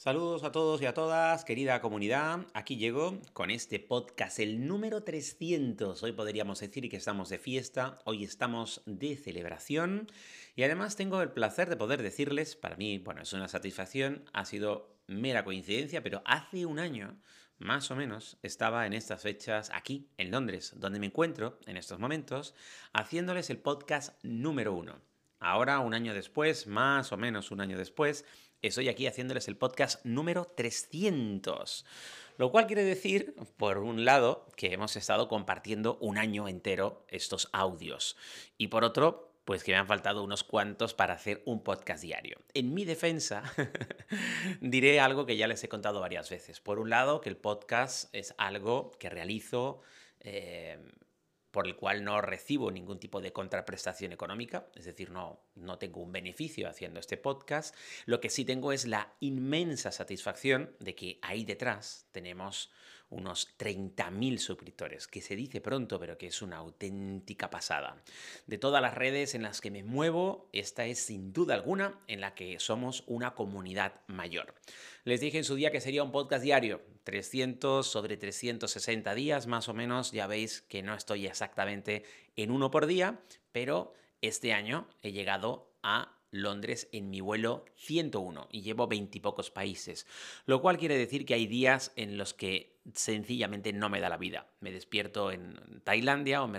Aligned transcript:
Saludos 0.00 0.44
a 0.44 0.50
todos 0.50 0.80
y 0.80 0.86
a 0.86 0.94
todas, 0.94 1.44
querida 1.44 1.82
comunidad. 1.82 2.46
Aquí 2.54 2.78
llego 2.78 3.20
con 3.34 3.50
este 3.50 3.78
podcast, 3.78 4.38
el 4.38 4.66
número 4.66 5.02
300. 5.02 6.02
Hoy 6.02 6.12
podríamos 6.12 6.58
decir 6.58 6.88
que 6.88 6.96
estamos 6.96 7.28
de 7.28 7.38
fiesta, 7.38 7.98
hoy 8.06 8.24
estamos 8.24 8.80
de 8.86 9.14
celebración 9.18 10.10
y 10.56 10.62
además 10.62 10.96
tengo 10.96 11.20
el 11.20 11.32
placer 11.32 11.68
de 11.68 11.76
poder 11.76 12.02
decirles, 12.02 12.56
para 12.56 12.76
mí, 12.76 12.96
bueno, 12.96 13.20
es 13.20 13.34
una 13.34 13.46
satisfacción, 13.46 14.24
ha 14.32 14.46
sido 14.46 14.96
mera 15.06 15.44
coincidencia, 15.44 16.02
pero 16.02 16.22
hace 16.24 16.64
un 16.64 16.78
año, 16.78 17.20
más 17.58 17.90
o 17.90 17.94
menos, 17.94 18.38
estaba 18.42 18.86
en 18.86 18.94
estas 18.94 19.20
fechas 19.20 19.70
aquí, 19.70 20.08
en 20.16 20.30
Londres, 20.30 20.72
donde 20.78 20.98
me 20.98 21.08
encuentro 21.08 21.58
en 21.66 21.76
estos 21.76 21.98
momentos, 21.98 22.54
haciéndoles 22.94 23.50
el 23.50 23.58
podcast 23.58 24.18
número 24.24 24.72
uno. 24.72 25.02
Ahora, 25.42 25.80
un 25.80 25.94
año 25.94 26.12
después, 26.12 26.66
más 26.66 27.12
o 27.12 27.16
menos 27.16 27.50
un 27.50 27.62
año 27.62 27.78
después, 27.78 28.26
estoy 28.68 28.88
aquí 28.88 29.06
haciéndoles 29.06 29.48
el 29.48 29.56
podcast 29.56 30.04
número 30.04 30.44
300. 30.44 31.84
Lo 32.36 32.50
cual 32.50 32.66
quiere 32.66 32.84
decir, 32.84 33.34
por 33.56 33.78
un 33.78 34.04
lado, 34.04 34.46
que 34.56 34.72
hemos 34.72 34.96
estado 34.96 35.28
compartiendo 35.28 35.98
un 36.00 36.18
año 36.18 36.48
entero 36.48 37.04
estos 37.08 37.48
audios. 37.52 38.16
Y 38.56 38.68
por 38.68 38.84
otro, 38.84 39.30
pues 39.44 39.64
que 39.64 39.72
me 39.72 39.78
han 39.78 39.86
faltado 39.86 40.22
unos 40.22 40.44
cuantos 40.44 40.94
para 40.94 41.14
hacer 41.14 41.42
un 41.44 41.62
podcast 41.62 42.02
diario. 42.02 42.38
En 42.54 42.72
mi 42.72 42.84
defensa, 42.84 43.42
diré 44.60 45.00
algo 45.00 45.26
que 45.26 45.36
ya 45.36 45.48
les 45.48 45.62
he 45.64 45.68
contado 45.68 46.00
varias 46.00 46.30
veces. 46.30 46.60
Por 46.60 46.78
un 46.78 46.88
lado, 46.90 47.20
que 47.20 47.28
el 47.28 47.36
podcast 47.36 48.14
es 48.14 48.34
algo 48.38 48.92
que 48.98 49.10
realizo 49.10 49.82
eh, 50.20 50.78
por 51.50 51.66
el 51.66 51.76
cual 51.76 52.04
no 52.04 52.20
recibo 52.20 52.70
ningún 52.70 52.98
tipo 52.98 53.20
de 53.20 53.32
contraprestación 53.32 54.12
económica, 54.12 54.68
es 54.74 54.84
decir, 54.84 55.10
no, 55.10 55.40
no 55.54 55.78
tengo 55.78 56.00
un 56.00 56.12
beneficio 56.12 56.68
haciendo 56.68 57.00
este 57.00 57.16
podcast. 57.16 57.74
Lo 58.06 58.20
que 58.20 58.30
sí 58.30 58.44
tengo 58.44 58.72
es 58.72 58.86
la 58.86 59.14
inmensa 59.20 59.92
satisfacción 59.92 60.76
de 60.78 60.94
que 60.94 61.18
ahí 61.22 61.44
detrás 61.44 62.06
tenemos 62.12 62.70
unos 63.10 63.56
30.000 63.58 64.38
suscriptores, 64.38 65.06
que 65.06 65.20
se 65.20 65.36
dice 65.36 65.60
pronto, 65.60 65.98
pero 65.98 66.16
que 66.16 66.28
es 66.28 66.42
una 66.42 66.56
auténtica 66.56 67.50
pasada. 67.50 68.02
De 68.46 68.58
todas 68.58 68.80
las 68.80 68.94
redes 68.94 69.34
en 69.34 69.42
las 69.42 69.60
que 69.60 69.70
me 69.70 69.82
muevo, 69.82 70.48
esta 70.52 70.86
es 70.86 71.00
sin 71.00 71.32
duda 71.32 71.54
alguna 71.54 72.00
en 72.06 72.20
la 72.20 72.34
que 72.34 72.58
somos 72.58 73.04
una 73.06 73.34
comunidad 73.34 74.00
mayor. 74.06 74.54
Les 75.04 75.20
dije 75.20 75.38
en 75.38 75.44
su 75.44 75.54
día 75.54 75.70
que 75.70 75.80
sería 75.80 76.02
un 76.02 76.12
podcast 76.12 76.42
diario, 76.42 76.82
300 77.04 77.86
sobre 77.86 78.16
360 78.16 79.14
días 79.14 79.46
más 79.46 79.68
o 79.68 79.74
menos, 79.74 80.12
ya 80.12 80.26
veis 80.26 80.62
que 80.62 80.82
no 80.82 80.94
estoy 80.94 81.26
exactamente 81.26 82.04
en 82.36 82.50
uno 82.50 82.70
por 82.70 82.86
día, 82.86 83.20
pero 83.52 83.94
este 84.20 84.52
año 84.52 84.88
he 85.02 85.12
llegado 85.12 85.72
a 85.82 86.16
Londres 86.30 86.88
en 86.92 87.10
mi 87.10 87.20
vuelo 87.20 87.64
101 87.76 88.48
y 88.52 88.62
llevo 88.62 88.86
veintipocos 88.86 89.50
países, 89.50 90.06
lo 90.46 90.60
cual 90.60 90.78
quiere 90.78 90.96
decir 90.96 91.26
que 91.26 91.34
hay 91.34 91.46
días 91.46 91.92
en 91.96 92.16
los 92.16 92.34
que 92.34 92.79
sencillamente 92.94 93.72
no 93.72 93.88
me 93.88 94.00
da 94.00 94.08
la 94.08 94.16
vida. 94.16 94.46
Me 94.60 94.72
despierto 94.72 95.30
en 95.30 95.80
Tailandia 95.84 96.42
o 96.42 96.48
me, 96.48 96.58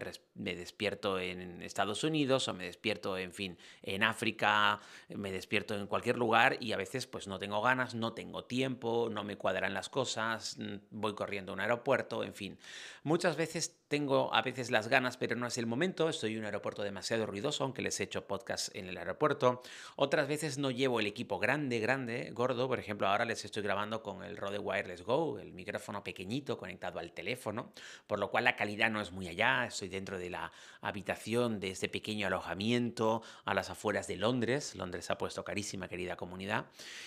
despierto 0.55 1.19
en 1.19 1.61
Estados 1.61 2.03
Unidos 2.03 2.47
o 2.47 2.53
me 2.53 2.65
despierto, 2.65 3.17
en 3.17 3.33
fin, 3.33 3.57
en 3.81 4.03
África, 4.03 4.79
me 5.09 5.31
despierto 5.31 5.75
en 5.75 5.87
cualquier 5.87 6.17
lugar 6.17 6.57
y 6.59 6.73
a 6.73 6.77
veces 6.77 7.07
pues 7.07 7.27
no 7.27 7.39
tengo 7.39 7.61
ganas, 7.61 7.95
no 7.95 8.13
tengo 8.13 8.45
tiempo, 8.45 9.09
no 9.11 9.23
me 9.23 9.37
cuadran 9.37 9.73
las 9.73 9.89
cosas, 9.89 10.57
voy 10.89 11.15
corriendo 11.15 11.51
a 11.51 11.55
un 11.55 11.61
aeropuerto, 11.61 12.23
en 12.23 12.33
fin. 12.33 12.57
Muchas 13.03 13.35
veces 13.35 13.81
tengo 13.87 14.33
a 14.33 14.41
veces 14.41 14.71
las 14.71 14.87
ganas, 14.87 15.17
pero 15.17 15.35
no 15.35 15.47
es 15.47 15.57
el 15.57 15.65
momento, 15.65 16.07
estoy 16.07 16.33
en 16.33 16.39
un 16.39 16.45
aeropuerto 16.45 16.81
demasiado 16.81 17.25
ruidoso, 17.25 17.63
aunque 17.63 17.81
les 17.81 17.99
he 17.99 18.03
hecho 18.03 18.25
podcast 18.25 18.73
en 18.75 18.87
el 18.87 18.97
aeropuerto. 18.97 19.61
Otras 19.95 20.27
veces 20.27 20.57
no 20.57 20.71
llevo 20.71 20.99
el 20.99 21.07
equipo 21.07 21.39
grande, 21.39 21.79
grande, 21.79 22.31
gordo, 22.31 22.67
por 22.67 22.79
ejemplo, 22.79 23.07
ahora 23.07 23.25
les 23.25 23.43
estoy 23.43 23.63
grabando 23.63 24.01
con 24.01 24.23
el 24.23 24.37
Rode 24.37 24.59
Wireless 24.59 25.03
Go, 25.03 25.39
el 25.39 25.51
micrófono 25.51 26.03
pequeñito 26.11 26.57
conectado 26.57 26.99
al 26.99 27.13
teléfono, 27.13 27.71
por 28.05 28.19
lo 28.19 28.29
cual 28.29 28.43
la 28.43 28.57
calidad 28.57 28.91
no 28.91 28.99
es 28.99 29.13
muy 29.13 29.29
allá. 29.29 29.65
Estoy 29.65 29.87
dentro 29.87 30.19
de 30.19 30.29
la 30.29 30.51
habitación 30.81 31.61
de 31.61 31.71
este 31.71 31.87
pequeño 31.87 32.27
alojamiento 32.27 33.21
a 33.45 33.53
las 33.53 33.69
afueras 33.69 34.07
de 34.07 34.17
Londres. 34.17 34.75
Londres 34.75 35.09
ha 35.09 35.17
puesto 35.17 35.45
carísima, 35.45 35.87
querida 35.87 36.17
comunidad. 36.17 36.65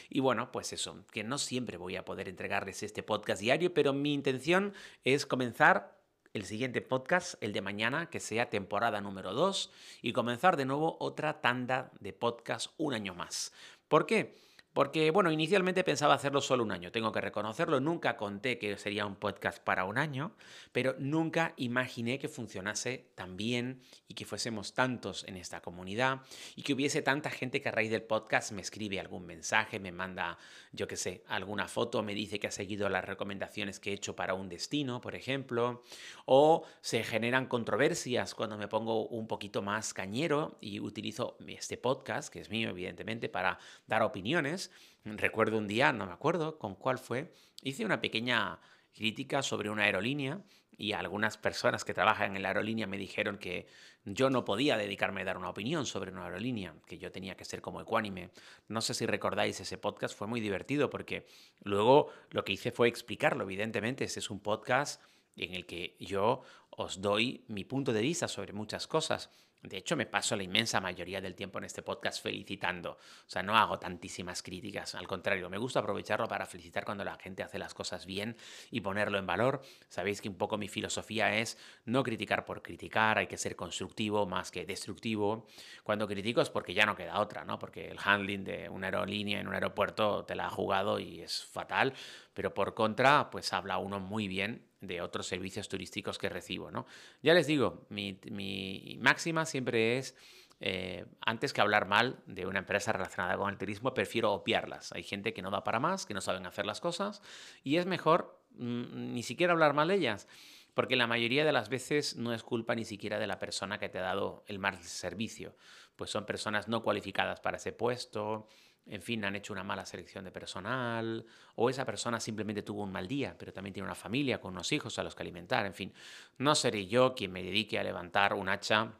Y 0.08 0.20
bueno, 0.20 0.50
pues 0.50 0.72
eso, 0.72 1.04
que 1.12 1.22
no 1.22 1.36
siempre 1.36 1.76
voy 1.76 1.96
a 1.96 2.04
poder 2.06 2.30
entregarles 2.30 2.82
este 2.82 3.02
podcast 3.02 3.42
diario, 3.42 3.74
pero 3.74 3.92
mi 3.92 4.14
intención 4.14 4.72
es 5.04 5.26
comenzar 5.26 5.98
el 6.32 6.46
siguiente 6.46 6.80
podcast, 6.80 7.34
el 7.42 7.52
de 7.52 7.60
mañana, 7.60 8.08
que 8.08 8.20
sea 8.20 8.48
temporada 8.48 9.02
número 9.02 9.34
2, 9.34 9.70
y 10.00 10.14
comenzar 10.14 10.56
de 10.56 10.64
nuevo 10.64 10.96
otra 10.98 11.42
tanda 11.42 11.92
de 12.00 12.14
podcast 12.14 12.72
un 12.78 12.94
año 12.94 13.14
más. 13.14 13.52
¿Por 13.86 14.06
qué? 14.06 14.34
Porque, 14.74 15.12
bueno, 15.12 15.30
inicialmente 15.30 15.84
pensaba 15.84 16.14
hacerlo 16.14 16.40
solo 16.40 16.64
un 16.64 16.72
año, 16.72 16.90
tengo 16.90 17.12
que 17.12 17.20
reconocerlo, 17.20 17.78
nunca 17.78 18.16
conté 18.16 18.58
que 18.58 18.76
sería 18.76 19.06
un 19.06 19.14
podcast 19.14 19.62
para 19.62 19.84
un 19.84 19.98
año, 19.98 20.32
pero 20.72 20.96
nunca 20.98 21.54
imaginé 21.56 22.18
que 22.18 22.28
funcionase 22.28 23.12
tan 23.14 23.36
bien 23.36 23.80
y 24.08 24.14
que 24.14 24.24
fuésemos 24.24 24.74
tantos 24.74 25.24
en 25.28 25.36
esta 25.36 25.60
comunidad 25.60 26.22
y 26.56 26.62
que 26.62 26.74
hubiese 26.74 27.02
tanta 27.02 27.30
gente 27.30 27.62
que 27.62 27.68
a 27.68 27.72
raíz 27.72 27.92
del 27.92 28.02
podcast 28.02 28.50
me 28.50 28.62
escribe 28.62 28.98
algún 28.98 29.24
mensaje, 29.24 29.78
me 29.78 29.92
manda, 29.92 30.38
yo 30.72 30.88
qué 30.88 30.96
sé, 30.96 31.22
alguna 31.28 31.68
foto, 31.68 32.02
me 32.02 32.12
dice 32.12 32.40
que 32.40 32.48
ha 32.48 32.50
seguido 32.50 32.88
las 32.88 33.04
recomendaciones 33.04 33.78
que 33.78 33.90
he 33.90 33.94
hecho 33.94 34.16
para 34.16 34.34
un 34.34 34.48
destino, 34.48 35.00
por 35.00 35.14
ejemplo, 35.14 35.84
o 36.26 36.64
se 36.80 37.04
generan 37.04 37.46
controversias 37.46 38.34
cuando 38.34 38.58
me 38.58 38.66
pongo 38.66 39.06
un 39.06 39.28
poquito 39.28 39.62
más 39.62 39.94
cañero 39.94 40.58
y 40.60 40.80
utilizo 40.80 41.36
este 41.46 41.76
podcast, 41.76 42.32
que 42.32 42.40
es 42.40 42.50
mío, 42.50 42.70
evidentemente, 42.70 43.28
para 43.28 43.60
dar 43.86 44.02
opiniones 44.02 44.63
Recuerdo 45.04 45.58
un 45.58 45.68
día, 45.68 45.92
no 45.92 46.06
me 46.06 46.12
acuerdo 46.12 46.58
con 46.58 46.74
cuál 46.74 46.98
fue, 46.98 47.32
hice 47.62 47.84
una 47.84 48.00
pequeña 48.00 48.60
crítica 48.92 49.42
sobre 49.42 49.70
una 49.70 49.84
aerolínea 49.84 50.42
y 50.76 50.92
algunas 50.92 51.36
personas 51.36 51.84
que 51.84 51.94
trabajan 51.94 52.36
en 52.36 52.42
la 52.42 52.48
aerolínea 52.48 52.86
me 52.86 52.96
dijeron 52.96 53.38
que 53.38 53.66
yo 54.04 54.30
no 54.30 54.44
podía 54.44 54.76
dedicarme 54.76 55.22
a 55.22 55.24
dar 55.24 55.38
una 55.38 55.50
opinión 55.50 55.86
sobre 55.86 56.10
una 56.10 56.24
aerolínea, 56.24 56.74
que 56.86 56.98
yo 56.98 57.12
tenía 57.12 57.36
que 57.36 57.44
ser 57.44 57.60
como 57.60 57.80
ecuánime. 57.80 58.30
No 58.68 58.80
sé 58.80 58.94
si 58.94 59.06
recordáis 59.06 59.60
ese 59.60 59.78
podcast, 59.78 60.16
fue 60.16 60.26
muy 60.26 60.40
divertido 60.40 60.90
porque 60.90 61.26
luego 61.62 62.10
lo 62.30 62.44
que 62.44 62.52
hice 62.52 62.72
fue 62.72 62.88
explicarlo, 62.88 63.44
evidentemente, 63.44 64.04
ese 64.04 64.20
es 64.20 64.30
un 64.30 64.40
podcast 64.40 65.02
en 65.36 65.54
el 65.54 65.66
que 65.66 65.96
yo 65.98 66.42
os 66.70 67.00
doy 67.00 67.44
mi 67.48 67.64
punto 67.64 67.92
de 67.92 68.02
vista 68.02 68.28
sobre 68.28 68.52
muchas 68.52 68.86
cosas 68.86 69.30
de 69.64 69.78
hecho, 69.78 69.96
me 69.96 70.04
paso 70.04 70.36
la 70.36 70.42
inmensa 70.42 70.78
mayoría 70.78 71.22
del 71.22 71.34
tiempo 71.34 71.56
en 71.56 71.64
este 71.64 71.82
podcast 71.82 72.22
felicitando. 72.22 72.92
O 72.92 73.30
sea, 73.30 73.42
no 73.42 73.56
hago 73.56 73.78
tantísimas 73.78 74.42
críticas. 74.42 74.94
Al 74.94 75.06
contrario, 75.06 75.48
me 75.48 75.56
gusta 75.56 75.80
aprovecharlo 75.80 76.28
para 76.28 76.44
felicitar 76.44 76.84
cuando 76.84 77.02
la 77.02 77.16
gente 77.16 77.42
hace 77.42 77.58
las 77.58 77.72
cosas 77.72 78.04
bien 78.04 78.36
y 78.70 78.82
ponerlo 78.82 79.16
en 79.18 79.26
valor. 79.26 79.62
Sabéis 79.88 80.20
que 80.20 80.28
un 80.28 80.36
poco 80.36 80.58
mi 80.58 80.68
filosofía 80.68 81.38
es 81.38 81.56
no 81.86 82.02
criticar 82.02 82.44
por 82.44 82.62
criticar, 82.62 83.16
hay 83.16 83.26
que 83.26 83.38
ser 83.38 83.56
constructivo 83.56 84.26
más 84.26 84.50
que 84.50 84.66
destructivo. 84.66 85.46
Cuando 85.82 86.06
critico 86.06 86.42
es 86.42 86.50
porque 86.50 86.74
ya 86.74 86.84
no 86.84 86.94
queda 86.94 87.20
otra, 87.20 87.46
¿no? 87.46 87.58
Porque 87.58 87.88
el 87.88 87.98
handling 88.04 88.44
de 88.44 88.68
una 88.68 88.88
aerolínea 88.88 89.40
en 89.40 89.48
un 89.48 89.54
aeropuerto 89.54 90.26
te 90.26 90.34
la 90.34 90.46
ha 90.46 90.50
jugado 90.50 90.98
y 90.98 91.22
es 91.22 91.42
fatal. 91.42 91.94
Pero 92.34 92.52
por 92.52 92.74
contra, 92.74 93.30
pues 93.30 93.52
habla 93.54 93.78
uno 93.78 93.98
muy 93.98 94.28
bien 94.28 94.73
de 94.86 95.00
otros 95.00 95.26
servicios 95.26 95.68
turísticos 95.68 96.18
que 96.18 96.28
recibo. 96.28 96.70
¿no? 96.70 96.86
Ya 97.22 97.34
les 97.34 97.46
digo, 97.46 97.86
mi, 97.88 98.98
máxima 99.00 99.46
siempre 99.46 99.98
es, 99.98 100.16
eh, 100.60 101.06
antes 101.20 101.52
que 101.52 101.60
hablar 101.60 101.86
mal 101.86 102.22
de 102.26 102.46
una 102.46 102.60
empresa 102.60 102.92
relacionada 102.92 103.36
con 103.36 103.50
el 103.50 103.58
turismo, 103.58 103.94
prefiero 103.94 104.32
opiarlas. 104.32 104.92
Hay 104.92 105.02
gente 105.02 105.32
que 105.32 105.42
no 105.42 105.50
da 105.50 105.64
para 105.64 105.80
más, 105.80 106.06
que 106.06 106.14
no 106.14 106.20
saben 106.20 106.46
hacer 106.46 106.66
las 106.66 106.80
cosas, 106.80 107.22
y 107.62 107.76
es 107.76 107.86
mejor 107.86 108.40
mm, 108.56 109.12
ni 109.12 109.22
siquiera 109.22 109.52
hablar 109.52 109.74
mal 109.74 109.88
de 109.88 109.94
ellas. 109.94 110.28
Porque 110.74 110.96
la 110.96 111.06
mayoría 111.06 111.44
de 111.44 111.52
las 111.52 111.68
veces 111.68 112.16
no 112.16 112.34
es 112.34 112.42
culpa 112.42 112.74
ni 112.74 112.84
siquiera 112.84 113.20
de 113.20 113.28
la 113.28 113.38
persona 113.38 113.78
que 113.78 113.88
te 113.88 113.98
ha 113.98 114.02
dado 114.02 114.44
el 114.48 114.58
mal 114.58 114.82
servicio. 114.82 115.54
Pues 115.94 116.10
son 116.10 116.26
personas 116.26 116.66
no 116.66 116.82
cualificadas 116.82 117.40
para 117.40 117.58
ese 117.58 117.72
puesto, 117.72 118.48
en 118.86 119.02
fin, 119.02 119.24
han 119.24 119.36
hecho 119.36 119.52
una 119.52 119.64
mala 119.64 119.86
selección 119.86 120.24
de 120.24 120.30
personal, 120.30 121.24
o 121.56 121.70
esa 121.70 121.84
persona 121.84 122.20
simplemente 122.20 122.62
tuvo 122.62 122.82
un 122.82 122.92
mal 122.92 123.08
día, 123.08 123.34
pero 123.38 123.52
también 123.52 123.72
tiene 123.72 123.86
una 123.86 123.94
familia 123.94 124.40
con 124.40 124.52
unos 124.52 124.70
hijos 124.72 124.98
a 124.98 125.02
los 125.02 125.14
que 125.14 125.22
alimentar, 125.22 125.64
en 125.66 125.74
fin, 125.74 125.92
no 126.38 126.54
seré 126.54 126.86
yo 126.86 127.14
quien 127.14 127.32
me 127.32 127.42
dedique 127.42 127.78
a 127.78 127.82
levantar 127.82 128.34
un 128.34 128.48
hacha 128.48 128.92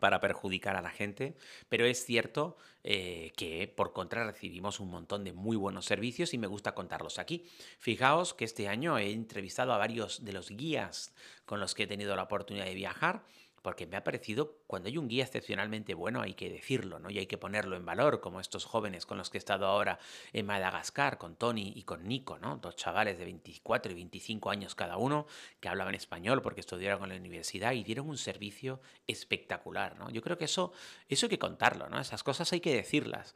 para 0.00 0.20
perjudicar 0.20 0.76
a 0.76 0.82
la 0.82 0.90
gente, 0.90 1.36
pero 1.68 1.84
es 1.84 2.04
cierto 2.04 2.56
eh, 2.82 3.32
que 3.36 3.68
por 3.68 3.92
contra 3.92 4.24
recibimos 4.24 4.80
un 4.80 4.90
montón 4.90 5.22
de 5.22 5.32
muy 5.32 5.56
buenos 5.56 5.84
servicios 5.84 6.34
y 6.34 6.38
me 6.38 6.46
gusta 6.46 6.74
contarlos 6.74 7.18
aquí. 7.18 7.44
Fijaos 7.78 8.34
que 8.34 8.46
este 8.46 8.66
año 8.66 8.98
he 8.98 9.12
entrevistado 9.12 9.72
a 9.72 9.78
varios 9.78 10.24
de 10.24 10.32
los 10.32 10.50
guías 10.50 11.14
con 11.44 11.60
los 11.60 11.74
que 11.74 11.84
he 11.84 11.86
tenido 11.86 12.16
la 12.16 12.24
oportunidad 12.24 12.64
de 12.64 12.74
viajar 12.74 13.22
porque 13.62 13.86
me 13.86 13.96
ha 13.96 14.04
parecido, 14.04 14.58
cuando 14.66 14.88
hay 14.88 14.96
un 14.96 15.08
guía 15.08 15.24
excepcionalmente 15.24 15.94
bueno, 15.94 16.22
hay 16.22 16.34
que 16.34 16.50
decirlo, 16.50 16.98
¿no? 16.98 17.10
Y 17.10 17.18
hay 17.18 17.26
que 17.26 17.38
ponerlo 17.38 17.76
en 17.76 17.84
valor, 17.84 18.20
como 18.20 18.40
estos 18.40 18.64
jóvenes 18.64 19.06
con 19.06 19.18
los 19.18 19.30
que 19.30 19.38
he 19.38 19.40
estado 19.40 19.66
ahora 19.66 19.98
en 20.32 20.46
Madagascar, 20.46 21.18
con 21.18 21.36
Tony 21.36 21.72
y 21.76 21.82
con 21.82 22.06
Nico, 22.06 22.38
¿no? 22.38 22.56
Dos 22.56 22.76
chavales 22.76 23.18
de 23.18 23.24
24 23.24 23.92
y 23.92 23.94
25 23.94 24.50
años 24.50 24.74
cada 24.74 24.96
uno, 24.96 25.26
que 25.60 25.68
hablaban 25.68 25.94
español 25.94 26.42
porque 26.42 26.60
estudiaron 26.60 27.02
en 27.04 27.10
la 27.10 27.16
universidad 27.16 27.72
y 27.72 27.84
dieron 27.84 28.08
un 28.08 28.18
servicio 28.18 28.80
espectacular, 29.06 29.98
¿no? 29.98 30.10
Yo 30.10 30.22
creo 30.22 30.38
que 30.38 30.46
eso, 30.46 30.72
eso 31.08 31.26
hay 31.26 31.30
que 31.30 31.38
contarlo, 31.38 31.88
¿no? 31.88 32.00
Esas 32.00 32.22
cosas 32.22 32.52
hay 32.52 32.60
que 32.60 32.74
decirlas. 32.74 33.34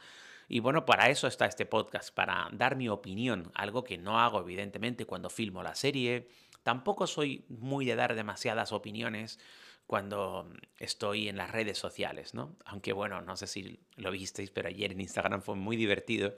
Y 0.49 0.61
bueno, 0.61 0.85
para 0.85 1.09
eso 1.09 1.27
está 1.27 1.47
este 1.47 1.67
podcast, 1.67 2.15
para 2.15 2.49
dar 2.53 2.77
mi 2.77 2.89
opinión, 2.89 3.51
algo 3.55 3.85
que 3.85 3.99
no 3.99 4.21
hago 4.21 4.41
evidentemente 4.41 5.07
cuando 5.07 5.31
filmo 5.31 5.63
la 5.63 5.75
serie. 5.75 6.29
Tampoco 6.63 7.07
soy 7.07 7.45
muy 7.49 7.85
de 7.85 7.97
dar 7.97 8.15
demasiadas 8.15 8.73
opiniones 8.73 9.39
cuando 9.87 10.51
estoy 10.79 11.29
en 11.29 11.37
las 11.37 11.51
redes 11.51 11.79
sociales, 11.79 12.35
¿no? 12.35 12.57
Aunque 12.65 12.93
bueno, 12.93 13.21
no 13.21 13.37
sé 13.37 13.47
si 13.47 13.81
lo 13.97 14.11
visteis, 14.11 14.51
pero 14.51 14.69
ayer 14.69 14.93
en 14.93 15.01
Instagram 15.01 15.43
fue 15.43 15.57
muy 15.57 15.77
divertido 15.77 16.35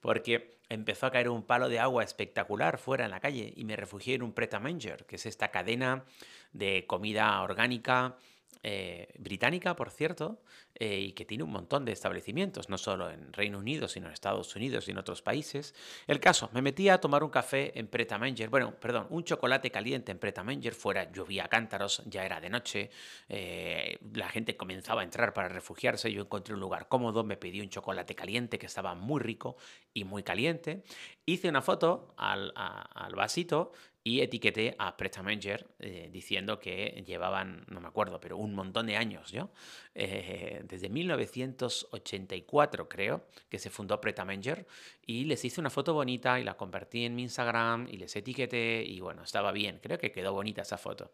porque 0.00 0.58
empezó 0.68 1.06
a 1.06 1.10
caer 1.10 1.28
un 1.28 1.44
palo 1.44 1.68
de 1.68 1.78
agua 1.78 2.02
espectacular 2.02 2.78
fuera 2.78 3.04
en 3.04 3.10
la 3.10 3.20
calle 3.20 3.52
y 3.56 3.64
me 3.64 3.76
refugié 3.76 4.14
en 4.14 4.22
un 4.22 4.32
Pret 4.32 4.58
Manger, 4.58 5.06
que 5.06 5.16
es 5.16 5.26
esta 5.26 5.50
cadena 5.50 6.04
de 6.52 6.84
comida 6.86 7.40
orgánica 7.42 8.16
eh, 8.62 9.08
británica, 9.18 9.74
por 9.74 9.90
cierto, 9.90 10.42
eh, 10.74 11.00
y 11.00 11.12
que 11.12 11.24
tiene 11.24 11.44
un 11.44 11.50
montón 11.50 11.86
de 11.86 11.92
establecimientos, 11.92 12.68
no 12.68 12.76
solo 12.76 13.10
en 13.10 13.32
Reino 13.32 13.58
Unido, 13.58 13.88
sino 13.88 14.06
en 14.06 14.12
Estados 14.12 14.54
Unidos 14.54 14.86
y 14.86 14.90
en 14.90 14.98
otros 14.98 15.22
países. 15.22 15.74
El 16.06 16.20
caso, 16.20 16.50
me 16.52 16.60
metí 16.60 16.90
a 16.90 17.00
tomar 17.00 17.24
un 17.24 17.30
café 17.30 17.78
en 17.78 17.86
Pret 17.86 18.12
Manger, 18.18 18.50
bueno, 18.50 18.74
perdón, 18.78 19.06
un 19.08 19.24
chocolate 19.24 19.70
caliente 19.70 20.12
en 20.12 20.18
Pret 20.18 20.42
Manger, 20.42 20.74
fuera 20.74 21.10
llovía 21.10 21.48
cántaros, 21.48 22.02
ya 22.04 22.26
era 22.26 22.38
de 22.38 22.50
noche, 22.50 22.90
eh, 23.30 23.98
la 24.12 24.28
gente 24.28 24.56
comenzaba 24.58 25.00
a 25.00 25.04
entrar 25.04 25.32
para 25.32 25.48
refugiarse, 25.48 26.12
yo 26.12 26.20
encontré 26.20 26.52
un 26.52 26.60
lugar 26.60 26.86
cómodo, 26.88 27.24
me 27.24 27.38
pedí 27.38 27.62
un 27.62 27.70
chocolate 27.70 28.14
caliente 28.14 28.58
que 28.58 28.66
estaba 28.66 28.94
muy 28.94 29.20
rico 29.20 29.56
y 29.94 30.04
muy 30.04 30.22
caliente, 30.22 30.82
hice 31.24 31.48
una 31.48 31.62
foto 31.62 32.12
al, 32.18 32.52
al 32.54 33.14
vasito 33.14 33.72
y 34.02 34.22
etiqueté 34.22 34.74
a 34.78 34.96
Pretamanger 34.96 35.66
eh, 35.78 36.08
diciendo 36.10 36.58
que 36.58 37.04
llevaban, 37.06 37.64
no 37.68 37.80
me 37.80 37.88
acuerdo, 37.88 38.18
pero 38.18 38.38
un 38.38 38.54
montón 38.54 38.86
de 38.86 38.96
años, 38.96 39.30
¿yo? 39.30 39.50
Eh, 39.94 40.62
desde 40.64 40.88
1984 40.88 42.88
creo 42.88 43.26
que 43.48 43.58
se 43.58 43.68
fundó 43.68 44.00
Pretamanger 44.00 44.66
y 45.04 45.24
les 45.24 45.44
hice 45.44 45.60
una 45.60 45.68
foto 45.68 45.92
bonita 45.92 46.40
y 46.40 46.44
la 46.44 46.56
compartí 46.56 47.04
en 47.04 47.14
mi 47.14 47.22
Instagram 47.22 47.88
y 47.90 47.98
les 47.98 48.16
etiqueté 48.16 48.82
y 48.86 49.00
bueno, 49.00 49.22
estaba 49.22 49.52
bien, 49.52 49.80
creo 49.82 49.98
que 49.98 50.10
quedó 50.10 50.32
bonita 50.32 50.62
esa 50.62 50.78
foto. 50.78 51.12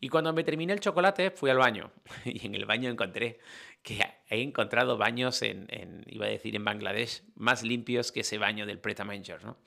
Y 0.00 0.08
cuando 0.08 0.32
me 0.32 0.44
terminé 0.44 0.72
el 0.72 0.80
chocolate 0.80 1.30
fui 1.30 1.50
al 1.50 1.58
baño 1.58 1.92
y 2.24 2.46
en 2.46 2.56
el 2.56 2.66
baño 2.66 2.90
encontré 2.90 3.38
que 3.82 4.00
he 4.28 4.42
encontrado 4.42 4.96
baños 4.96 5.42
en, 5.42 5.68
en, 5.70 6.02
iba 6.08 6.26
a 6.26 6.28
decir 6.28 6.56
en 6.56 6.64
Bangladesh, 6.64 7.22
más 7.36 7.62
limpios 7.62 8.10
que 8.10 8.20
ese 8.20 8.36
baño 8.36 8.66
del 8.66 8.80
Pretamanger, 8.80 9.44
¿no? 9.44 9.58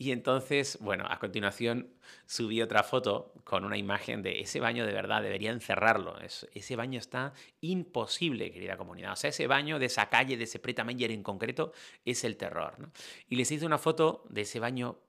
Y 0.00 0.12
entonces, 0.12 0.78
bueno, 0.80 1.06
a 1.10 1.18
continuación 1.18 1.92
subí 2.24 2.62
otra 2.62 2.84
foto 2.84 3.32
con 3.42 3.64
una 3.64 3.76
imagen 3.76 4.22
de 4.22 4.40
ese 4.40 4.60
baño 4.60 4.86
de 4.86 4.92
verdad, 4.92 5.22
deberían 5.22 5.60
cerrarlo. 5.60 6.16
ese 6.20 6.76
baño 6.76 7.00
está 7.00 7.32
imposible, 7.60 8.52
querida 8.52 8.76
comunidad. 8.76 9.12
O 9.12 9.16
sea, 9.16 9.30
ese 9.30 9.48
baño 9.48 9.80
de 9.80 9.86
esa 9.86 10.08
calle, 10.08 10.36
de 10.36 10.44
ese 10.44 10.60
Preta 10.60 10.84
Manger 10.84 11.10
en 11.10 11.24
concreto, 11.24 11.72
es 12.04 12.22
el 12.22 12.36
terror. 12.36 12.78
¿no? 12.78 12.92
Y 13.28 13.34
les 13.34 13.50
hice 13.50 13.66
una 13.66 13.78
foto 13.78 14.24
de 14.28 14.42
ese 14.42 14.60
baño 14.60 15.00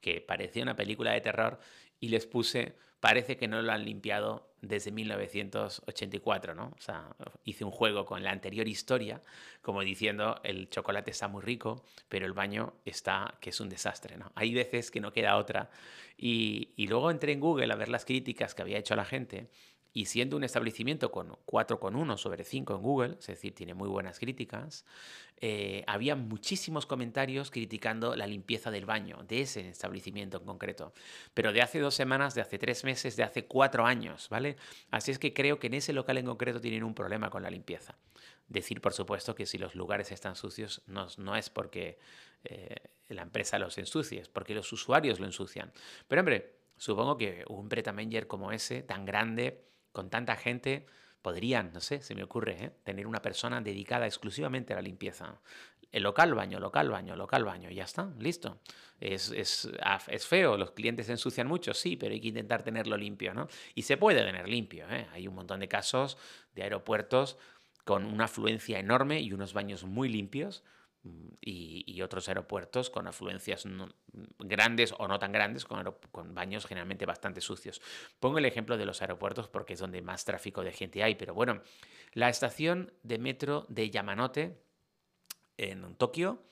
que 0.00 0.20
parecía 0.20 0.62
una 0.62 0.76
película 0.76 1.10
de 1.10 1.20
terror 1.20 1.58
y 1.98 2.08
les 2.08 2.24
puse 2.26 2.76
parece 3.00 3.36
que 3.36 3.48
no 3.48 3.60
lo 3.60 3.72
han 3.72 3.84
limpiado 3.84 4.47
desde 4.60 4.90
1984, 4.90 6.54
¿no? 6.54 6.72
O 6.76 6.80
sea, 6.80 7.14
hice 7.44 7.64
un 7.64 7.70
juego 7.70 8.04
con 8.04 8.22
la 8.22 8.30
anterior 8.30 8.66
historia, 8.68 9.22
como 9.62 9.82
diciendo, 9.82 10.40
el 10.42 10.68
chocolate 10.68 11.10
está 11.10 11.28
muy 11.28 11.42
rico, 11.42 11.84
pero 12.08 12.26
el 12.26 12.32
baño 12.32 12.74
está, 12.84 13.34
que 13.40 13.50
es 13.50 13.60
un 13.60 13.68
desastre, 13.68 14.16
¿no? 14.16 14.32
Hay 14.34 14.54
veces 14.54 14.90
que 14.90 15.00
no 15.00 15.12
queda 15.12 15.36
otra. 15.36 15.70
Y, 16.16 16.70
y 16.76 16.88
luego 16.88 17.10
entré 17.10 17.32
en 17.32 17.40
Google 17.40 17.72
a 17.72 17.76
ver 17.76 17.88
las 17.88 18.04
críticas 18.04 18.54
que 18.54 18.62
había 18.62 18.78
hecho 18.78 18.96
la 18.96 19.04
gente 19.04 19.48
y 19.98 20.04
siendo 20.04 20.36
un 20.36 20.44
establecimiento 20.44 21.10
con 21.10 21.30
4,1 21.44 22.18
sobre 22.18 22.44
5 22.44 22.76
en 22.76 22.82
Google, 22.82 23.16
es 23.18 23.26
decir, 23.26 23.52
tiene 23.52 23.74
muy 23.74 23.88
buenas 23.88 24.20
críticas, 24.20 24.84
eh, 25.40 25.82
había 25.88 26.14
muchísimos 26.14 26.86
comentarios 26.86 27.50
criticando 27.50 28.14
la 28.14 28.28
limpieza 28.28 28.70
del 28.70 28.86
baño, 28.86 29.24
de 29.26 29.40
ese 29.40 29.68
establecimiento 29.68 30.36
en 30.36 30.44
concreto. 30.44 30.92
Pero 31.34 31.52
de 31.52 31.62
hace 31.62 31.80
dos 31.80 31.96
semanas, 31.96 32.36
de 32.36 32.42
hace 32.42 32.60
tres 32.60 32.84
meses, 32.84 33.16
de 33.16 33.24
hace 33.24 33.46
cuatro 33.46 33.86
años, 33.86 34.28
¿vale? 34.28 34.54
Así 34.92 35.10
es 35.10 35.18
que 35.18 35.34
creo 35.34 35.58
que 35.58 35.66
en 35.66 35.74
ese 35.74 35.92
local 35.92 36.16
en 36.16 36.26
concreto 36.26 36.60
tienen 36.60 36.84
un 36.84 36.94
problema 36.94 37.28
con 37.28 37.42
la 37.42 37.50
limpieza. 37.50 37.98
Decir, 38.46 38.80
por 38.80 38.92
supuesto, 38.92 39.34
que 39.34 39.46
si 39.46 39.58
los 39.58 39.74
lugares 39.74 40.12
están 40.12 40.36
sucios 40.36 40.80
no, 40.86 41.34
es 41.34 41.50
porque 41.50 41.98
eh, 42.44 42.76
la 43.08 43.22
empresa 43.22 43.58
los 43.58 43.76
ensucie, 43.78 44.20
es 44.20 44.28
porque 44.28 44.54
los 44.54 44.72
usuarios 44.72 45.18
lo 45.18 45.26
ensucian. 45.26 45.72
Pero 46.06 46.20
hombre, 46.20 46.54
supongo 46.76 47.18
que 47.18 47.44
un 47.48 47.68
Breta 47.68 47.92
como 48.28 48.52
ese, 48.52 48.84
tan 48.84 49.04
grande, 49.04 49.67
con 49.92 50.10
tanta 50.10 50.36
gente, 50.36 50.86
podrían, 51.22 51.72
no 51.72 51.80
sé, 51.80 52.00
se 52.00 52.14
me 52.14 52.22
ocurre, 52.22 52.64
¿eh? 52.64 52.70
tener 52.84 53.06
una 53.06 53.20
persona 53.20 53.60
dedicada 53.60 54.06
exclusivamente 54.06 54.72
a 54.72 54.76
la 54.76 54.82
limpieza. 54.82 55.40
El 55.90 56.02
local 56.02 56.34
baño, 56.34 56.60
local 56.60 56.90
baño, 56.90 57.16
local 57.16 57.44
baño, 57.44 57.70
ya 57.70 57.84
está, 57.84 58.12
listo. 58.18 58.60
Es, 59.00 59.30
es, 59.30 59.70
es, 60.08 60.26
feo, 60.26 60.56
los 60.56 60.72
clientes 60.72 61.06
se 61.06 61.12
ensucian 61.12 61.46
mucho, 61.46 61.72
sí, 61.72 61.96
pero 61.96 62.12
hay 62.12 62.20
que 62.20 62.28
intentar 62.28 62.62
tenerlo 62.62 62.96
limpio, 62.96 63.32
¿no? 63.32 63.48
Y 63.74 63.82
se 63.82 63.96
puede 63.96 64.22
tener 64.22 64.48
limpio, 64.48 64.86
¿eh? 64.90 65.06
Hay 65.12 65.26
un 65.26 65.34
montón 65.34 65.60
de 65.60 65.68
casos 65.68 66.18
de 66.54 66.62
aeropuertos 66.62 67.38
con 67.84 68.04
una 68.04 68.24
afluencia 68.24 68.78
enorme 68.78 69.20
y 69.20 69.32
unos 69.32 69.54
baños 69.54 69.84
muy 69.84 70.08
limpios, 70.10 70.62
y, 71.40 72.00
otros 72.02 72.28
aeropuertos 72.28 72.90
con 72.90 73.08
afluencias 73.08 73.64
grandes 74.38 74.94
o 74.96 75.08
no 75.08 75.18
tan 75.18 75.32
grandes, 75.32 75.64
con, 75.64 75.82
con, 76.12 76.32
baños 76.32 76.64
generalmente 76.64 77.06
bastante 77.06 77.40
sucios. 77.40 77.82
Pongo 78.20 78.38
el 78.38 78.44
ejemplo 78.44 78.76
de 78.76 78.86
los 78.86 79.02
aeropuertos 79.02 79.48
porque 79.48 79.72
es 79.72 79.80
donde 79.80 80.00
más 80.00 80.24
tráfico 80.24 80.62
de 80.62 80.72
gente 80.72 81.02
hay, 81.02 81.16
pero 81.16 81.34
bueno, 81.34 81.60
la 82.12 82.28
estación 82.28 82.92
de 83.02 83.18
metro 83.18 83.66
de 83.68 83.90
Yamanote 83.90 84.62
en 85.56 85.96
Tokio 85.96 86.42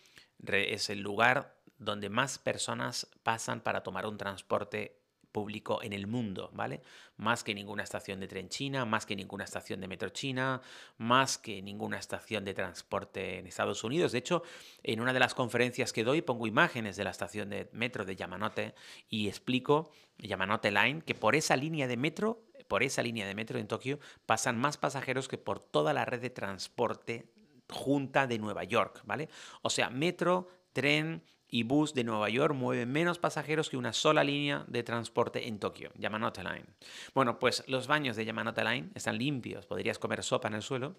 es 0.45 0.91
el 0.91 1.01
lugar 1.01 1.57
donde 1.79 2.09
más 2.09 2.39
personas 2.39 3.07
pasan 3.23 3.61
para 3.61 3.83
tomar 3.83 4.07
un 4.07 4.19
transporte 4.19 5.01
público 5.37 5.83
en 5.83 5.93
el 5.93 6.07
mundo, 6.07 6.49
¿vale? 6.55 6.81
Más 7.19 7.45
que 7.45 7.55
ninguna 7.55 7.83
estación 7.83 8.21
de 8.21 8.27
tren 8.27 8.49
china, 8.49 8.87
más 8.87 9.05
que 9.05 9.15
ninguna 9.15 9.45
estación 9.45 9.83
de 9.83 9.87
metro 9.87 10.09
china, 10.09 10.63
más 10.97 11.37
que 11.37 11.61
ninguna 11.61 11.99
estación 11.99 12.43
de 12.47 12.55
transporte 12.55 13.39
en 13.39 13.47
Estados 13.47 13.85
Unidos. 13.85 14.13
De 14.13 14.19
hecho, 14.19 14.43
en 14.83 14.99
una 14.99 15.13
de 15.13 15.21
las 15.21 15.35
conferencias 15.35 15.93
que 15.93 16.05
doy 16.05 16.23
pongo 16.23 16.47
imágenes 16.47 16.97
de 16.97 17.05
la 17.05 17.11
estación 17.11 17.51
de 17.51 17.69
metro 17.73 18.07
de 18.07 18.17
Yamanote 18.17 18.75
y 19.11 19.29
explico, 19.29 19.91
Yamanote 20.17 20.71
Line, 20.71 21.03
que 21.03 21.15
por 21.15 21.37
esa 21.37 21.55
línea 21.55 21.87
de 21.87 21.99
metro, 21.99 22.43
por 22.67 22.83
esa 22.83 23.03
línea 23.03 23.27
de 23.27 23.35
metro 23.35 23.59
en 23.59 23.69
Tokio, 23.69 23.99
pasan 24.25 24.57
más 24.57 24.79
pasajeros 24.79 25.29
que 25.29 25.37
por 25.37 25.61
toda 25.61 25.93
la 25.93 26.07
red 26.07 26.23
de 26.23 26.31
transporte 26.31 27.31
junta 27.69 28.27
de 28.27 28.39
Nueva 28.39 28.65
York, 28.65 29.03
¿vale? 29.05 29.29
O 29.61 29.69
sea, 29.69 29.91
metro, 29.91 30.49
tren, 30.73 31.23
y 31.49 31.63
bus 31.63 31.95
de 31.95 32.05
Nueva 32.05 32.29
York 32.29 32.55
mueve 32.55 32.87
menos 32.87 33.19
pasajeros 33.19 33.71
que 33.71 33.77
una 33.77 33.93
sola 33.93 34.25
línea 34.25 34.65
de 34.67 34.83
transporte 34.83 35.47
en 35.47 35.59
Tokio, 35.59 35.91
Yamanote 35.97 36.43
Line. 36.43 36.67
Bueno, 37.15 37.39
pues 37.39 37.65
los 37.69 37.87
baños 37.87 38.17
de 38.17 38.25
Yamanote 38.25 38.65
Line 38.65 38.91
están 38.95 39.19
limpios, 39.19 39.67
podrías 39.67 39.99
comer 39.99 40.23
sopa 40.23 40.49
en 40.49 40.55
el 40.55 40.63
suelo 40.63 40.97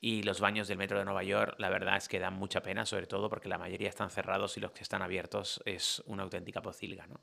y 0.00 0.22
los 0.22 0.40
baños 0.40 0.68
del 0.68 0.78
metro 0.78 0.98
de 0.98 1.04
Nueva 1.04 1.22
York, 1.22 1.56
la 1.58 1.70
verdad 1.70 1.96
es 1.96 2.08
que 2.08 2.18
dan 2.18 2.34
mucha 2.34 2.62
pena, 2.62 2.84
sobre 2.84 3.06
todo 3.06 3.30
porque 3.30 3.48
la 3.48 3.58
mayoría 3.58 3.88
están 3.88 4.10
cerrados 4.10 4.56
y 4.56 4.60
los 4.60 4.72
que 4.72 4.82
están 4.82 5.02
abiertos 5.02 5.62
es 5.64 6.02
una 6.06 6.24
auténtica 6.24 6.60
pocilga. 6.60 7.06
¿no? 7.06 7.20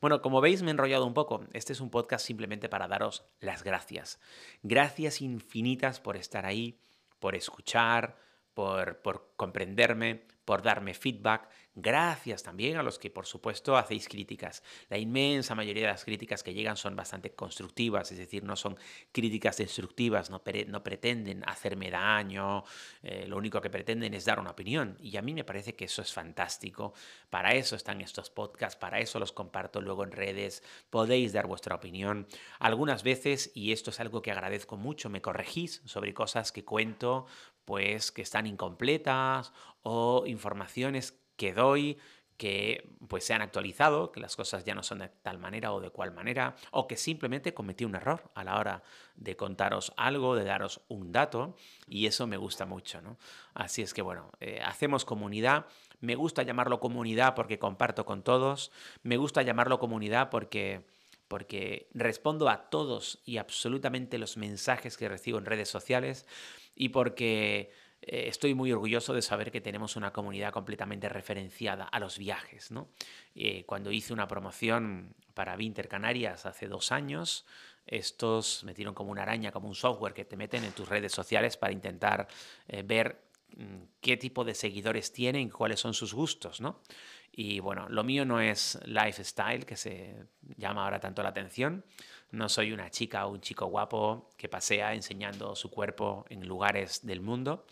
Bueno, 0.00 0.22
como 0.22 0.40
veis 0.40 0.62
me 0.62 0.68
he 0.68 0.72
enrollado 0.72 1.06
un 1.06 1.14
poco. 1.14 1.44
Este 1.52 1.72
es 1.72 1.80
un 1.80 1.90
podcast 1.90 2.24
simplemente 2.26 2.68
para 2.68 2.88
daros 2.88 3.24
las 3.40 3.62
gracias. 3.62 4.18
Gracias 4.62 5.20
infinitas 5.20 6.00
por 6.00 6.16
estar 6.16 6.46
ahí, 6.46 6.78
por 7.20 7.34
escuchar, 7.34 8.16
por, 8.54 8.98
por 8.98 9.32
comprenderme, 9.36 10.22
por 10.44 10.62
darme 10.62 10.94
feedback. 10.94 11.48
Gracias 11.76 12.44
también 12.44 12.76
a 12.76 12.84
los 12.84 13.00
que, 13.00 13.10
por 13.10 13.26
supuesto, 13.26 13.76
hacéis 13.76 14.08
críticas. 14.08 14.62
La 14.88 14.96
inmensa 14.96 15.56
mayoría 15.56 15.86
de 15.86 15.92
las 15.92 16.04
críticas 16.04 16.44
que 16.44 16.54
llegan 16.54 16.76
son 16.76 16.94
bastante 16.94 17.34
constructivas, 17.34 18.12
es 18.12 18.18
decir, 18.18 18.44
no 18.44 18.54
son 18.54 18.78
críticas 19.10 19.56
destructivas, 19.56 20.30
no, 20.30 20.40
no 20.68 20.84
pretenden 20.84 21.42
hacerme 21.48 21.90
daño, 21.90 22.62
eh, 23.02 23.26
lo 23.26 23.36
único 23.36 23.60
que 23.60 23.70
pretenden 23.70 24.14
es 24.14 24.24
dar 24.24 24.38
una 24.38 24.50
opinión. 24.50 24.96
Y 25.00 25.16
a 25.16 25.22
mí 25.22 25.34
me 25.34 25.42
parece 25.42 25.74
que 25.74 25.86
eso 25.86 26.00
es 26.00 26.12
fantástico. 26.12 26.94
Para 27.28 27.54
eso 27.54 27.74
están 27.74 28.00
estos 28.00 28.30
podcasts, 28.30 28.78
para 28.78 29.00
eso 29.00 29.18
los 29.18 29.32
comparto 29.32 29.80
luego 29.80 30.04
en 30.04 30.12
redes. 30.12 30.62
Podéis 30.90 31.32
dar 31.32 31.48
vuestra 31.48 31.74
opinión. 31.74 32.28
Algunas 32.60 33.02
veces, 33.02 33.50
y 33.52 33.72
esto 33.72 33.90
es 33.90 33.98
algo 33.98 34.22
que 34.22 34.30
agradezco 34.30 34.76
mucho, 34.76 35.10
me 35.10 35.20
corregís 35.20 35.82
sobre 35.86 36.14
cosas 36.14 36.52
que 36.52 36.64
cuento, 36.64 37.26
pues 37.64 38.12
que 38.12 38.22
están 38.22 38.46
incompletas 38.46 39.52
o 39.82 40.24
informaciones 40.26 41.18
que 41.36 41.52
doy 41.52 41.98
que 42.36 42.90
pues 43.08 43.24
se 43.24 43.34
han 43.34 43.42
actualizado, 43.42 44.10
que 44.10 44.20
las 44.20 44.34
cosas 44.34 44.64
ya 44.64 44.74
no 44.74 44.82
son 44.82 44.98
de 44.98 45.08
tal 45.08 45.38
manera 45.38 45.72
o 45.72 45.80
de 45.80 45.90
cual 45.90 46.12
manera, 46.12 46.56
o 46.72 46.88
que 46.88 46.96
simplemente 46.96 47.54
cometí 47.54 47.84
un 47.84 47.94
error 47.94 48.30
a 48.34 48.44
la 48.44 48.58
hora 48.58 48.82
de 49.14 49.36
contaros 49.36 49.92
algo, 49.96 50.34
de 50.34 50.44
daros 50.44 50.80
un 50.88 51.12
dato, 51.12 51.56
y 51.86 52.06
eso 52.06 52.26
me 52.26 52.36
gusta 52.36 52.66
mucho, 52.66 53.00
¿no? 53.00 53.18
Así 53.54 53.82
es 53.82 53.94
que 53.94 54.02
bueno, 54.02 54.32
eh, 54.40 54.60
hacemos 54.64 55.04
comunidad, 55.04 55.66
me 56.00 56.16
gusta 56.16 56.42
llamarlo 56.42 56.80
comunidad 56.80 57.34
porque 57.34 57.58
comparto 57.58 58.04
con 58.04 58.22
todos, 58.22 58.72
me 59.02 59.16
gusta 59.16 59.42
llamarlo 59.42 59.78
comunidad 59.78 60.30
porque 60.30 60.84
porque 61.28 61.88
respondo 61.94 62.50
a 62.50 62.68
todos 62.68 63.20
y 63.24 63.38
absolutamente 63.38 64.18
los 64.18 64.36
mensajes 64.36 64.96
que 64.96 65.08
recibo 65.08 65.38
en 65.38 65.46
redes 65.46 65.70
sociales 65.70 66.26
y 66.74 66.90
porque 66.90 67.70
eh, 68.06 68.28
estoy 68.28 68.54
muy 68.54 68.70
orgulloso 68.70 69.14
de 69.14 69.22
saber 69.22 69.50
que 69.50 69.60
tenemos 69.60 69.96
una 69.96 70.12
comunidad 70.12 70.52
completamente 70.52 71.08
referenciada 71.08 71.84
a 71.84 71.98
los 71.98 72.18
viajes. 72.18 72.70
¿no? 72.70 72.88
Eh, 73.34 73.64
cuando 73.64 73.90
hice 73.90 74.12
una 74.12 74.28
promoción 74.28 75.14
para 75.32 75.56
Winter 75.56 75.88
Canarias 75.88 76.44
hace 76.44 76.68
dos 76.68 76.92
años, 76.92 77.46
estos 77.86 78.64
metieron 78.64 78.94
como 78.94 79.10
una 79.10 79.22
araña, 79.22 79.52
como 79.52 79.68
un 79.68 79.74
software 79.74 80.14
que 80.14 80.24
te 80.24 80.36
meten 80.36 80.64
en 80.64 80.72
tus 80.72 80.88
redes 80.88 81.12
sociales 81.12 81.56
para 81.56 81.72
intentar 81.72 82.28
eh, 82.68 82.82
ver 82.82 83.22
mm, 83.56 83.82
qué 84.00 84.16
tipo 84.16 84.44
de 84.44 84.54
seguidores 84.54 85.12
tienen, 85.12 85.48
cuáles 85.48 85.80
son 85.80 85.94
sus 85.94 86.12
gustos, 86.12 86.60
¿no? 86.60 86.80
Y 87.36 87.58
bueno, 87.58 87.88
lo 87.88 88.04
mío 88.04 88.24
no 88.24 88.40
es 88.40 88.78
lifestyle, 88.84 89.66
que 89.66 89.76
se 89.76 90.14
llama 90.56 90.84
ahora 90.84 91.00
tanto 91.00 91.20
la 91.20 91.30
atención. 91.30 91.84
No 92.30 92.48
soy 92.48 92.72
una 92.72 92.90
chica 92.90 93.26
o 93.26 93.32
un 93.32 93.40
chico 93.40 93.66
guapo 93.66 94.30
que 94.36 94.48
pasea 94.48 94.94
enseñando 94.94 95.56
su 95.56 95.68
cuerpo 95.68 96.26
en 96.28 96.46
lugares 96.46 97.04
del 97.04 97.20
mundo. 97.20 97.66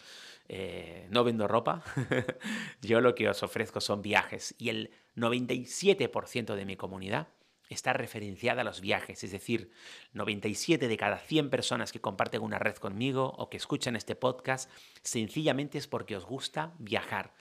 Eh, 0.48 1.06
no 1.10 1.22
vendo 1.22 1.46
ropa. 1.46 1.84
Yo 2.82 3.00
lo 3.00 3.14
que 3.14 3.28
os 3.28 3.44
ofrezco 3.44 3.80
son 3.80 4.02
viajes. 4.02 4.52
Y 4.58 4.70
el 4.70 4.90
97% 5.14 6.56
de 6.56 6.66
mi 6.66 6.74
comunidad 6.74 7.28
está 7.68 7.92
referenciada 7.92 8.62
a 8.62 8.64
los 8.64 8.80
viajes, 8.80 9.22
es 9.22 9.30
decir, 9.30 9.70
97 10.12 10.88
de 10.88 10.96
cada 10.96 11.18
100 11.18 11.50
personas 11.50 11.92
que 11.92 12.00
comparten 12.00 12.42
una 12.42 12.58
red 12.58 12.74
conmigo 12.74 13.32
o 13.38 13.48
que 13.48 13.56
escuchan 13.56 13.94
este 13.96 14.16
podcast, 14.16 14.68
sencillamente 15.02 15.78
es 15.78 15.86
porque 15.86 16.16
os 16.16 16.26
gusta 16.26 16.74
viajar, 16.78 17.32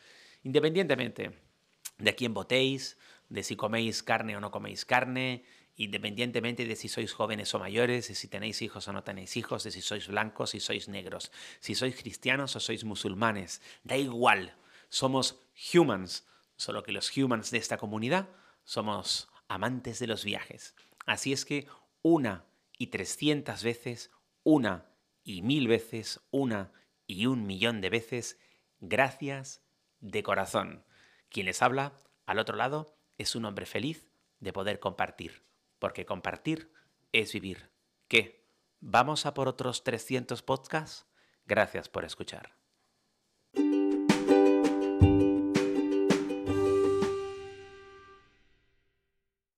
independientemente 0.43 1.50
de 1.98 2.15
quién 2.15 2.33
votéis, 2.33 2.98
de 3.29 3.43
si 3.43 3.55
coméis 3.55 4.03
carne 4.03 4.36
o 4.36 4.41
no 4.41 4.51
coméis 4.51 4.86
carne, 4.86 5.43
independientemente 5.75 6.65
de 6.65 6.75
si 6.75 6.89
sois 6.89 7.13
jóvenes 7.13 7.53
o 7.55 7.60
mayores, 7.60 8.07
de 8.07 8.15
si 8.15 8.27
tenéis 8.27 8.62
hijos 8.62 8.88
o 8.88 8.93
no 8.93 9.03
tenéis 9.03 9.38
hijos, 9.38 9.63
de 9.63 9.71
si 9.71 9.81
sois 9.81 10.07
blancos, 10.07 10.51
si 10.51 10.60
sois 10.60 10.88
negros, 10.89 11.31
si 11.60 11.75
sois 11.75 11.95
cristianos 11.95 12.55
o 12.55 12.60
sois 12.60 12.83
musulmanes, 12.83 13.62
da 13.83 13.98
igual, 13.98 14.55
somos 14.89 15.41
humans, 15.74 16.27
solo 16.55 16.83
que 16.83 16.91
los 16.91 17.15
humans 17.15 17.51
de 17.51 17.57
esta 17.57 17.77
comunidad 17.77 18.29
somos 18.63 19.29
amantes 19.48 20.00
de 20.00 20.07
los 20.07 20.24
viajes. 20.24 20.75
Así 21.05 21.33
es 21.33 21.45
que 21.45 21.67
una 22.01 22.45
y 22.77 22.88
trescientas 22.88 23.63
veces, 23.63 24.12
una 24.43 24.91
y 25.24 25.41
mil 25.41 25.67
veces, 25.67 26.19
una 26.31 26.74
y 27.07 27.25
un 27.25 27.45
millón 27.45 27.81
de 27.81 27.89
veces, 27.89 28.39
gracias 28.79 29.62
de 30.00 30.24
corazón. 30.24 30.83
Quien 31.31 31.45
les 31.45 31.61
habla, 31.61 31.93
al 32.25 32.39
otro 32.39 32.57
lado, 32.57 32.93
es 33.17 33.35
un 33.35 33.45
hombre 33.45 33.65
feliz 33.65 34.11
de 34.41 34.51
poder 34.51 34.79
compartir, 34.79 35.45
porque 35.79 36.05
compartir 36.05 36.73
es 37.13 37.31
vivir. 37.31 37.71
¿Qué? 38.09 38.45
¿Vamos 38.81 39.25
a 39.25 39.33
por 39.33 39.47
otros 39.47 39.85
300 39.85 40.41
podcasts? 40.41 41.07
Gracias 41.45 41.88
por 41.88 42.03
escuchar. 42.03 42.61